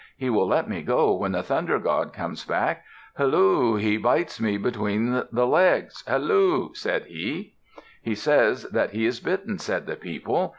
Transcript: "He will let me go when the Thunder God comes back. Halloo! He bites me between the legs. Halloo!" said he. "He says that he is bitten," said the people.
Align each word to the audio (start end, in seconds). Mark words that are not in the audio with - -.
"He 0.17 0.31
will 0.31 0.47
let 0.47 0.67
me 0.67 0.81
go 0.81 1.13
when 1.13 1.31
the 1.31 1.43
Thunder 1.43 1.77
God 1.77 2.11
comes 2.11 2.43
back. 2.43 2.85
Halloo! 3.17 3.75
He 3.75 3.97
bites 3.97 4.41
me 4.41 4.57
between 4.57 5.21
the 5.31 5.45
legs. 5.45 6.03
Halloo!" 6.07 6.73
said 6.73 7.05
he. 7.05 7.53
"He 8.01 8.15
says 8.15 8.63
that 8.71 8.93
he 8.93 9.05
is 9.05 9.19
bitten," 9.19 9.59
said 9.59 9.85
the 9.85 9.95
people. 9.95 10.49